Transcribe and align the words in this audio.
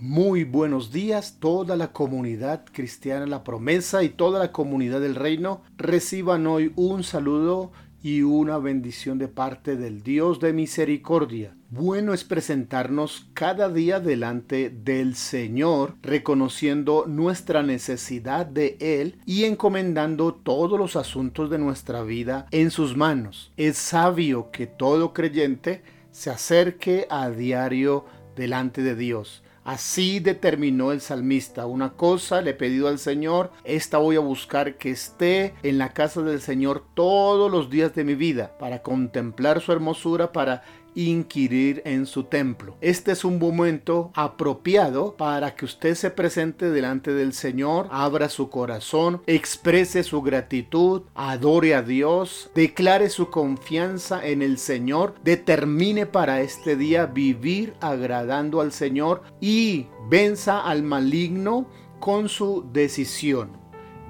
Muy 0.00 0.44
buenos 0.44 0.92
días, 0.92 1.38
toda 1.40 1.74
la 1.74 1.92
comunidad 1.92 2.64
cristiana 2.70 3.26
La 3.26 3.42
Promesa 3.42 4.04
y 4.04 4.10
toda 4.10 4.38
la 4.38 4.52
comunidad 4.52 5.00
del 5.00 5.16
reino 5.16 5.62
reciban 5.76 6.46
hoy 6.46 6.72
un 6.76 7.02
saludo 7.02 7.72
y 8.00 8.22
una 8.22 8.58
bendición 8.58 9.18
de 9.18 9.26
parte 9.26 9.76
del 9.76 10.04
Dios 10.04 10.38
de 10.38 10.52
misericordia. 10.52 11.56
Bueno 11.70 12.14
es 12.14 12.22
presentarnos 12.22 13.28
cada 13.34 13.70
día 13.70 13.98
delante 13.98 14.70
del 14.70 15.16
Señor, 15.16 15.96
reconociendo 16.00 17.06
nuestra 17.08 17.64
necesidad 17.64 18.46
de 18.46 18.76
Él 18.78 19.18
y 19.26 19.46
encomendando 19.46 20.32
todos 20.32 20.78
los 20.78 20.94
asuntos 20.94 21.50
de 21.50 21.58
nuestra 21.58 22.04
vida 22.04 22.46
en 22.52 22.70
sus 22.70 22.96
manos. 22.96 23.52
Es 23.56 23.78
sabio 23.78 24.52
que 24.52 24.68
todo 24.68 25.12
creyente 25.12 25.82
se 26.12 26.30
acerque 26.30 27.08
a 27.10 27.30
diario 27.30 28.04
delante 28.36 28.84
de 28.84 28.94
Dios 28.94 29.42
Así 29.68 30.18
determinó 30.18 30.92
el 30.92 31.02
salmista. 31.02 31.66
Una 31.66 31.90
cosa 31.90 32.40
le 32.40 32.52
he 32.52 32.54
pedido 32.54 32.88
al 32.88 32.98
Señor, 32.98 33.52
esta 33.64 33.98
voy 33.98 34.16
a 34.16 34.20
buscar 34.20 34.78
que 34.78 34.90
esté 34.90 35.52
en 35.62 35.76
la 35.76 35.92
casa 35.92 36.22
del 36.22 36.40
Señor 36.40 36.86
todos 36.94 37.52
los 37.52 37.68
días 37.68 37.94
de 37.94 38.02
mi 38.02 38.14
vida, 38.14 38.56
para 38.58 38.80
contemplar 38.80 39.60
su 39.60 39.72
hermosura, 39.72 40.32
para 40.32 40.62
inquirir 41.04 41.82
en 41.84 42.06
su 42.06 42.24
templo. 42.24 42.76
Este 42.80 43.12
es 43.12 43.24
un 43.24 43.38
momento 43.38 44.10
apropiado 44.14 45.16
para 45.16 45.54
que 45.54 45.64
usted 45.64 45.94
se 45.94 46.10
presente 46.10 46.70
delante 46.70 47.12
del 47.12 47.32
Señor, 47.32 47.88
abra 47.90 48.28
su 48.28 48.50
corazón, 48.50 49.22
exprese 49.26 50.02
su 50.02 50.22
gratitud, 50.22 51.02
adore 51.14 51.74
a 51.74 51.82
Dios, 51.82 52.50
declare 52.54 53.10
su 53.10 53.30
confianza 53.30 54.26
en 54.26 54.42
el 54.42 54.58
Señor, 54.58 55.14
determine 55.22 56.06
para 56.06 56.40
este 56.40 56.76
día 56.76 57.06
vivir 57.06 57.74
agradando 57.80 58.60
al 58.60 58.72
Señor 58.72 59.22
y 59.40 59.86
venza 60.10 60.60
al 60.60 60.82
maligno 60.82 61.68
con 62.00 62.28
su 62.28 62.66
decisión. 62.72 63.56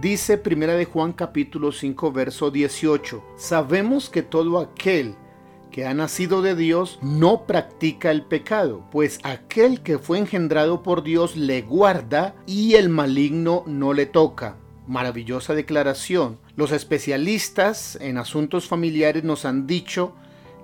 Dice 0.00 0.38
Primera 0.38 0.74
de 0.74 0.84
Juan 0.84 1.12
capítulo 1.12 1.72
5 1.72 2.12
verso 2.12 2.50
18. 2.50 3.24
Sabemos 3.36 4.08
que 4.08 4.22
todo 4.22 4.60
aquel 4.60 5.16
que 5.70 5.86
ha 5.86 5.94
nacido 5.94 6.42
de 6.42 6.54
Dios 6.54 6.98
no 7.02 7.46
practica 7.46 8.10
el 8.10 8.22
pecado, 8.22 8.82
pues 8.90 9.18
aquel 9.22 9.82
que 9.82 9.98
fue 9.98 10.18
engendrado 10.18 10.82
por 10.82 11.02
Dios 11.02 11.36
le 11.36 11.62
guarda 11.62 12.34
y 12.46 12.74
el 12.74 12.88
maligno 12.88 13.64
no 13.66 13.92
le 13.92 14.06
toca. 14.06 14.56
Maravillosa 14.86 15.54
declaración. 15.54 16.38
Los 16.56 16.72
especialistas 16.72 17.98
en 18.00 18.16
asuntos 18.16 18.66
familiares 18.66 19.22
nos 19.24 19.44
han 19.44 19.66
dicho 19.66 20.14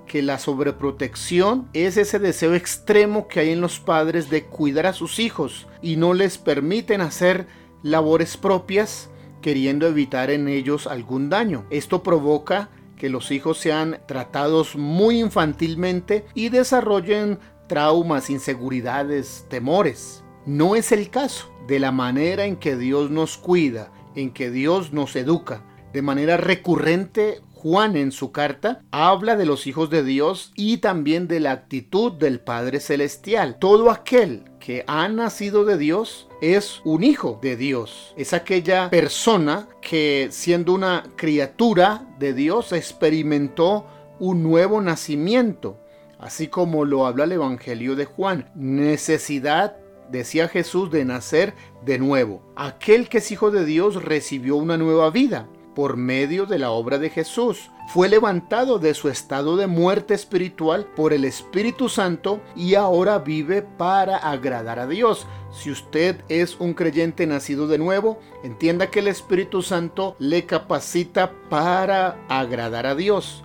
que 0.07 0.23
la 0.23 0.39
sobreprotección 0.39 1.69
es 1.73 1.97
ese 1.97 2.19
deseo 2.19 2.55
extremo 2.55 3.29
que 3.29 3.41
hay 3.41 3.51
en 3.51 3.61
los 3.61 3.81
padres 3.81 4.31
de 4.31 4.45
cuidar 4.45 4.87
a 4.87 4.93
sus 4.93 5.19
hijos 5.19 5.67
y 5.83 5.97
no 5.97 6.15
les 6.15 6.39
permiten 6.39 7.01
hacer 7.01 7.47
labores 7.83 8.37
propias 8.37 9.11
queriendo 9.43 9.87
evitar 9.87 10.31
en 10.31 10.49
ellos 10.49 10.87
algún 10.87 11.29
daño. 11.29 11.67
Esto 11.69 12.03
provoca 12.03 12.71
que 13.05 13.11
los 13.11 13.31
hijos 13.33 13.59
sean 13.59 14.01
tratados 14.07 14.77
muy 14.77 15.21
infantilmente 15.21 16.25
y 16.33 16.49
desarrollen 16.49 17.39
traumas, 17.67 18.31
inseguridades, 18.31 19.45
temores. 19.51 20.25
No 20.47 20.75
es 20.75 20.91
el 20.91 21.11
caso 21.11 21.53
de 21.69 21.81
la 21.81 21.93
manera 21.93 22.47
en 22.47 22.57
que 22.57 22.77
Dios 22.77 23.11
nos 23.11 23.37
cuida, 23.37 23.93
en 24.15 24.33
que 24.33 24.51
Dios 24.51 24.95
nos 24.95 25.17
educa. 25.17 25.67
De 25.93 26.01
manera 26.01 26.39
recurrente, 26.39 27.43
Juan 27.53 27.99
en 27.99 28.11
su 28.11 28.33
carta 28.33 28.81
habla 28.91 29.37
de 29.37 29.45
los 29.45 29.67
hijos 29.67 29.91
de 29.91 30.03
Dios 30.03 30.55
y 30.57 30.79
también 30.79 31.29
de 31.29 31.41
la 31.41 31.53
actitud 31.53 32.11
del 32.11 32.41
Padre 32.41 32.81
Celestial. 32.81 33.59
Todo 33.59 33.91
aquel 33.91 34.45
que 34.65 34.83
ha 34.87 35.07
nacido 35.09 35.67
de 35.67 35.77
Dios 35.77 36.27
es 36.41 36.81
un 36.85 37.05
hijo 37.05 37.39
de 37.43 37.55
Dios. 37.55 38.15
Es 38.17 38.33
aquella 38.33 38.89
persona 38.89 39.69
que 39.83 40.29
siendo 40.31 40.73
una 40.73 41.05
criatura 41.17 42.07
de 42.19 42.33
Dios 42.33 42.73
experimentó 42.73 43.87
un 44.19 44.43
nuevo 44.43 44.81
nacimiento. 44.81 45.79
Así 46.19 46.49
como 46.49 46.87
lo 46.87 47.05
habla 47.05 47.25
el 47.25 47.33
Evangelio 47.33 47.95
de 47.95 48.07
Juan. 48.07 48.51
Necesidad 48.55 49.77
decía 50.11 50.49
Jesús, 50.49 50.91
de 50.91 51.05
nacer 51.05 51.53
de 51.85 51.99
nuevo. 51.99 52.41
Aquel 52.57 53.11
que 53.11 53.19
es 53.19 53.31
hijo 53.31 53.51
de 53.51 53.67
Dios 53.67 54.03
recibió 54.03 54.57
una 54.57 54.79
nueva 54.79 55.11
vida 55.11 55.47
por 55.75 55.97
medio 55.97 56.47
de 56.47 56.59
la 56.59 56.71
obra 56.71 56.99
de 56.99 57.11
Jesús. 57.11 57.71
Fue 57.89 58.09
levantado 58.09 58.79
de 58.79 58.95
su 58.95 59.09
estado 59.09 59.57
de 59.57 59.67
muerte 59.67 60.15
espiritual 60.15 60.87
por 60.97 61.13
el 61.13 61.25
Espíritu 61.25 61.89
Santo 61.89 62.41
y 62.57 62.75
ahora 62.75 63.19
vive 63.19 63.63
para 63.63 64.17
agradar 64.17 64.79
a 64.79 64.87
Dios. 64.87 65.27
Si 65.53 65.71
usted 65.71 66.17
es 66.29 66.59
un 66.59 66.75
creyente 66.75 67.27
nacido 67.27 67.69
de 67.69 67.79
nuevo, 67.79 68.19
entienda 68.43 68.91
que 68.91 69.01
el 69.01 69.09
Espíritu 69.09 69.63
Santo 69.63 70.17
le 70.19 70.47
capacita 70.47 71.33
para 71.51 72.17
agradar 72.29 72.87
a 72.87 72.95
Dios. 72.95 73.45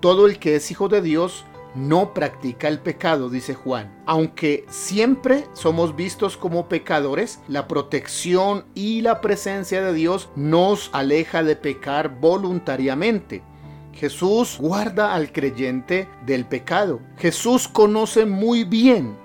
Todo 0.00 0.26
el 0.26 0.38
que 0.38 0.56
es 0.56 0.70
hijo 0.70 0.88
de 0.88 1.02
Dios 1.02 1.44
no 1.74 2.14
practica 2.14 2.68
el 2.68 2.78
pecado, 2.80 3.30
dice 3.30 3.54
Juan. 3.54 3.92
Aunque 4.06 4.64
siempre 4.68 5.46
somos 5.52 5.96
vistos 5.96 6.36
como 6.36 6.68
pecadores, 6.68 7.40
la 7.48 7.68
protección 7.68 8.64
y 8.74 9.00
la 9.02 9.20
presencia 9.20 9.82
de 9.82 9.92
Dios 9.92 10.30
nos 10.36 10.90
aleja 10.92 11.42
de 11.42 11.56
pecar 11.56 12.20
voluntariamente. 12.20 13.42
Jesús 13.92 14.56
guarda 14.58 15.14
al 15.14 15.32
creyente 15.32 16.08
del 16.24 16.46
pecado. 16.46 17.00
Jesús 17.18 17.68
conoce 17.68 18.24
muy 18.24 18.64
bien 18.64 19.16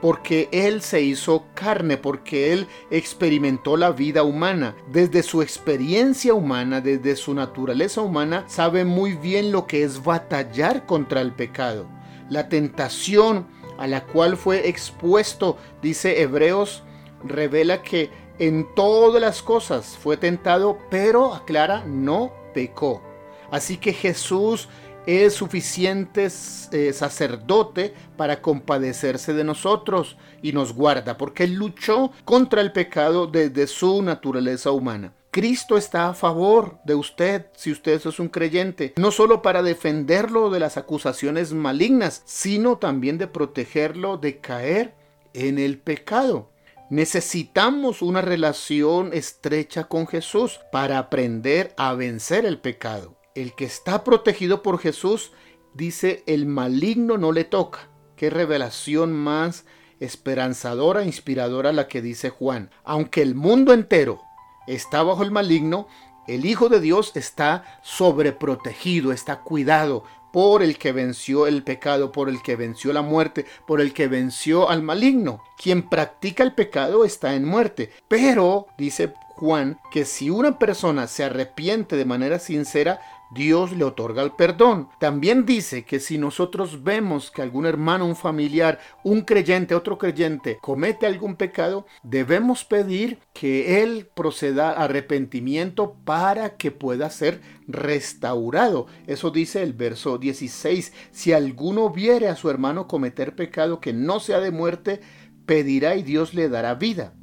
porque 0.00 0.48
Él 0.52 0.82
se 0.82 1.02
hizo 1.02 1.44
carne, 1.54 1.96
porque 1.96 2.52
Él 2.52 2.66
experimentó 2.90 3.76
la 3.76 3.90
vida 3.90 4.22
humana. 4.22 4.74
Desde 4.90 5.22
su 5.22 5.42
experiencia 5.42 6.34
humana, 6.34 6.80
desde 6.80 7.16
su 7.16 7.34
naturaleza 7.34 8.00
humana, 8.00 8.44
sabe 8.48 8.84
muy 8.84 9.14
bien 9.14 9.52
lo 9.52 9.66
que 9.66 9.82
es 9.82 10.02
batallar 10.02 10.86
contra 10.86 11.20
el 11.20 11.32
pecado. 11.32 11.86
La 12.28 12.48
tentación 12.48 13.46
a 13.78 13.86
la 13.86 14.04
cual 14.04 14.36
fue 14.36 14.68
expuesto, 14.68 15.56
dice 15.82 16.20
Hebreos, 16.20 16.82
revela 17.24 17.82
que 17.82 18.10
en 18.38 18.66
todas 18.74 19.20
las 19.20 19.42
cosas 19.42 19.98
fue 19.98 20.16
tentado, 20.16 20.78
pero 20.90 21.34
aclara, 21.34 21.84
no 21.86 22.32
pecó. 22.54 23.02
Así 23.50 23.76
que 23.76 23.92
Jesús 23.92 24.68
es 25.06 25.34
suficiente 25.34 26.28
eh, 26.72 26.92
sacerdote 26.92 27.94
para 28.16 28.42
compadecerse 28.42 29.32
de 29.32 29.44
nosotros 29.44 30.16
y 30.42 30.52
nos 30.52 30.74
guarda, 30.74 31.16
porque 31.16 31.44
Él 31.44 31.54
luchó 31.54 32.12
contra 32.24 32.60
el 32.60 32.72
pecado 32.72 33.26
desde 33.26 33.66
su 33.66 34.02
naturaleza 34.02 34.70
humana. 34.70 35.14
Cristo 35.30 35.76
está 35.76 36.08
a 36.08 36.14
favor 36.14 36.78
de 36.84 36.96
usted 36.96 37.46
si 37.54 37.70
usted 37.70 38.04
es 38.04 38.18
un 38.18 38.28
creyente, 38.28 38.94
no 38.96 39.12
solo 39.12 39.42
para 39.42 39.62
defenderlo 39.62 40.50
de 40.50 40.58
las 40.58 40.76
acusaciones 40.76 41.52
malignas, 41.52 42.22
sino 42.24 42.78
también 42.78 43.16
de 43.16 43.28
protegerlo 43.28 44.16
de 44.16 44.38
caer 44.38 44.94
en 45.32 45.58
el 45.58 45.78
pecado. 45.78 46.50
Necesitamos 46.90 48.02
una 48.02 48.20
relación 48.20 49.12
estrecha 49.12 49.84
con 49.84 50.08
Jesús 50.08 50.58
para 50.72 50.98
aprender 50.98 51.72
a 51.76 51.94
vencer 51.94 52.44
el 52.44 52.58
pecado 52.58 53.19
el 53.34 53.54
que 53.54 53.64
está 53.64 54.04
protegido 54.04 54.62
por 54.62 54.78
Jesús, 54.78 55.32
dice, 55.74 56.22
el 56.26 56.46
maligno 56.46 57.18
no 57.18 57.32
le 57.32 57.44
toca. 57.44 57.88
Qué 58.16 58.30
revelación 58.30 59.12
más 59.12 59.64
esperanzadora, 60.00 61.04
inspiradora 61.04 61.72
la 61.72 61.88
que 61.88 62.02
dice 62.02 62.30
Juan. 62.30 62.70
Aunque 62.84 63.22
el 63.22 63.34
mundo 63.34 63.72
entero 63.72 64.20
está 64.66 65.02
bajo 65.02 65.22
el 65.22 65.30
maligno, 65.30 65.88
el 66.26 66.44
Hijo 66.44 66.68
de 66.68 66.80
Dios 66.80 67.12
está 67.14 67.80
sobreprotegido, 67.82 69.12
está 69.12 69.40
cuidado 69.40 70.04
por 70.32 70.62
el 70.62 70.78
que 70.78 70.92
venció 70.92 71.46
el 71.46 71.64
pecado, 71.64 72.12
por 72.12 72.28
el 72.28 72.42
que 72.42 72.56
venció 72.56 72.92
la 72.92 73.02
muerte, 73.02 73.46
por 73.66 73.80
el 73.80 73.92
que 73.92 74.06
venció 74.06 74.70
al 74.70 74.82
maligno. 74.82 75.42
Quien 75.58 75.88
practica 75.88 76.42
el 76.44 76.54
pecado 76.54 77.04
está 77.04 77.34
en 77.34 77.44
muerte. 77.44 77.90
Pero, 78.08 78.66
dice 78.78 79.12
Juan, 79.36 79.80
que 79.90 80.04
si 80.04 80.30
una 80.30 80.58
persona 80.58 81.06
se 81.06 81.24
arrepiente 81.24 81.96
de 81.96 82.04
manera 82.04 82.38
sincera, 82.38 83.00
Dios 83.30 83.72
le 83.72 83.84
otorga 83.84 84.22
el 84.22 84.32
perdón. 84.32 84.88
También 84.98 85.46
dice 85.46 85.84
que 85.84 86.00
si 86.00 86.18
nosotros 86.18 86.82
vemos 86.82 87.30
que 87.30 87.42
algún 87.42 87.64
hermano, 87.66 88.06
un 88.06 88.16
familiar, 88.16 88.80
un 89.04 89.22
creyente, 89.22 89.74
otro 89.74 89.98
creyente 89.98 90.58
comete 90.60 91.06
algún 91.06 91.36
pecado, 91.36 91.86
debemos 92.02 92.64
pedir 92.64 93.18
que 93.32 93.82
él 93.82 94.08
proceda 94.14 94.70
a 94.70 94.84
arrepentimiento 94.84 95.96
para 96.04 96.56
que 96.56 96.72
pueda 96.72 97.08
ser 97.10 97.40
restaurado. 97.68 98.86
Eso 99.06 99.30
dice 99.30 99.62
el 99.62 99.74
verso 99.74 100.18
16. 100.18 100.92
Si 101.12 101.32
alguno 101.32 101.90
viere 101.90 102.28
a 102.28 102.36
su 102.36 102.50
hermano 102.50 102.88
cometer 102.88 103.36
pecado 103.36 103.80
que 103.80 103.92
no 103.92 104.18
sea 104.18 104.40
de 104.40 104.50
muerte, 104.50 105.00
pedirá 105.46 105.94
y 105.94 106.02
Dios 106.02 106.34
le 106.34 106.48
dará 106.48 106.74
vida. 106.74 107.14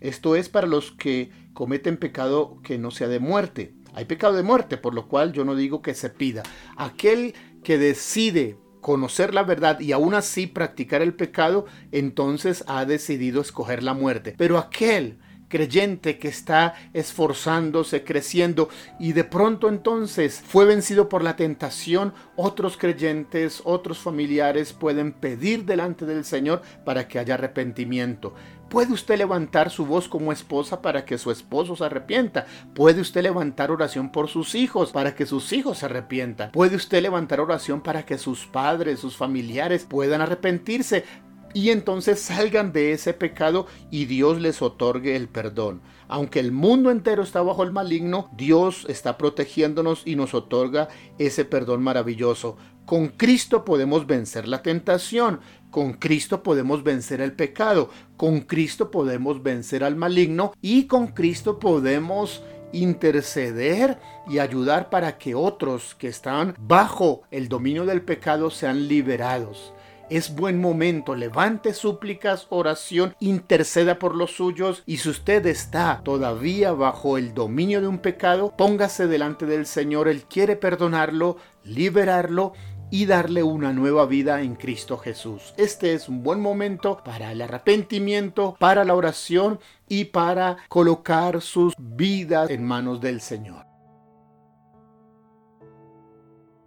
Esto 0.00 0.36
es 0.36 0.48
para 0.48 0.66
los 0.66 0.92
que 0.92 1.30
cometen 1.52 1.96
pecado 1.96 2.60
que 2.62 2.78
no 2.78 2.90
sea 2.90 3.08
de 3.08 3.20
muerte. 3.20 3.75
Hay 3.96 4.04
pecado 4.04 4.34
de 4.34 4.42
muerte, 4.42 4.76
por 4.76 4.92
lo 4.92 5.08
cual 5.08 5.32
yo 5.32 5.46
no 5.46 5.56
digo 5.56 5.80
que 5.80 5.94
se 5.94 6.10
pida. 6.10 6.42
Aquel 6.76 7.34
que 7.64 7.78
decide 7.78 8.58
conocer 8.82 9.32
la 9.32 9.42
verdad 9.42 9.80
y 9.80 9.92
aún 9.92 10.12
así 10.12 10.46
practicar 10.46 11.00
el 11.00 11.14
pecado, 11.14 11.64
entonces 11.92 12.62
ha 12.68 12.84
decidido 12.84 13.40
escoger 13.40 13.82
la 13.82 13.94
muerte. 13.94 14.34
Pero 14.36 14.58
aquel 14.58 15.18
creyente 15.48 16.18
que 16.18 16.28
está 16.28 16.74
esforzándose, 16.92 18.04
creciendo 18.04 18.68
y 18.98 19.12
de 19.12 19.24
pronto 19.24 19.68
entonces 19.68 20.42
fue 20.46 20.64
vencido 20.64 21.08
por 21.08 21.22
la 21.22 21.36
tentación, 21.36 22.12
otros 22.36 22.76
creyentes, 22.76 23.62
otros 23.64 23.98
familiares 23.98 24.72
pueden 24.72 25.12
pedir 25.12 25.64
delante 25.64 26.06
del 26.06 26.24
Señor 26.24 26.62
para 26.84 27.08
que 27.08 27.18
haya 27.18 27.34
arrepentimiento. 27.34 28.34
¿Puede 28.68 28.92
usted 28.92 29.16
levantar 29.16 29.70
su 29.70 29.86
voz 29.86 30.08
como 30.08 30.32
esposa 30.32 30.82
para 30.82 31.04
que 31.04 31.18
su 31.18 31.30
esposo 31.30 31.76
se 31.76 31.84
arrepienta? 31.84 32.46
¿Puede 32.74 33.00
usted 33.00 33.22
levantar 33.22 33.70
oración 33.70 34.10
por 34.10 34.28
sus 34.28 34.56
hijos 34.56 34.90
para 34.90 35.14
que 35.14 35.24
sus 35.24 35.52
hijos 35.52 35.78
se 35.78 35.86
arrepientan? 35.86 36.50
¿Puede 36.50 36.74
usted 36.74 37.00
levantar 37.00 37.40
oración 37.40 37.80
para 37.80 38.04
que 38.04 38.18
sus 38.18 38.44
padres, 38.46 38.98
sus 38.98 39.16
familiares 39.16 39.86
puedan 39.88 40.20
arrepentirse? 40.20 41.04
Y 41.56 41.70
entonces 41.70 42.20
salgan 42.20 42.70
de 42.70 42.92
ese 42.92 43.14
pecado 43.14 43.66
y 43.90 44.04
Dios 44.04 44.42
les 44.42 44.60
otorgue 44.60 45.16
el 45.16 45.26
perdón. 45.26 45.80
Aunque 46.06 46.38
el 46.38 46.52
mundo 46.52 46.90
entero 46.90 47.22
está 47.22 47.40
bajo 47.40 47.62
el 47.62 47.72
maligno, 47.72 48.28
Dios 48.36 48.84
está 48.90 49.16
protegiéndonos 49.16 50.02
y 50.04 50.16
nos 50.16 50.34
otorga 50.34 50.88
ese 51.16 51.46
perdón 51.46 51.82
maravilloso. 51.82 52.58
Con 52.84 53.08
Cristo 53.08 53.64
podemos 53.64 54.06
vencer 54.06 54.46
la 54.46 54.60
tentación, 54.60 55.40
con 55.70 55.94
Cristo 55.94 56.42
podemos 56.42 56.84
vencer 56.84 57.22
el 57.22 57.32
pecado, 57.32 57.88
con 58.18 58.40
Cristo 58.42 58.90
podemos 58.90 59.42
vencer 59.42 59.82
al 59.82 59.96
maligno 59.96 60.52
y 60.60 60.84
con 60.84 61.06
Cristo 61.06 61.58
podemos 61.58 62.42
interceder 62.74 63.98
y 64.28 64.40
ayudar 64.40 64.90
para 64.90 65.16
que 65.16 65.34
otros 65.34 65.94
que 65.94 66.08
están 66.08 66.54
bajo 66.58 67.22
el 67.30 67.48
dominio 67.48 67.86
del 67.86 68.02
pecado 68.02 68.50
sean 68.50 68.88
liberados 68.88 69.72
es 70.10 70.34
buen 70.34 70.60
momento. 70.60 71.14
Levante 71.14 71.74
súplicas, 71.74 72.46
oración, 72.50 73.14
interceda 73.20 73.98
por 73.98 74.14
los 74.14 74.32
suyos 74.32 74.82
y 74.86 74.98
si 74.98 75.08
usted 75.08 75.46
está 75.46 76.00
todavía 76.04 76.72
bajo 76.72 77.18
el 77.18 77.34
dominio 77.34 77.80
de 77.80 77.88
un 77.88 77.98
pecado, 77.98 78.54
póngase 78.56 79.06
delante 79.06 79.46
del 79.46 79.66
Señor. 79.66 80.08
Él 80.08 80.24
quiere 80.24 80.56
perdonarlo, 80.56 81.36
liberarlo 81.64 82.52
y 82.90 83.06
darle 83.06 83.42
una 83.42 83.72
nueva 83.72 84.06
vida 84.06 84.42
en 84.42 84.54
Cristo 84.54 84.96
Jesús. 84.96 85.54
Este 85.56 85.94
es 85.94 86.08
un 86.08 86.22
buen 86.22 86.40
momento 86.40 87.02
para 87.04 87.32
el 87.32 87.42
arrepentimiento, 87.42 88.56
para 88.58 88.84
la 88.84 88.94
oración 88.94 89.58
y 89.88 90.06
para 90.06 90.56
colocar 90.68 91.40
sus 91.40 91.74
vidas 91.78 92.50
en 92.50 92.64
manos 92.64 93.00
del 93.00 93.20
Señor. 93.20 93.75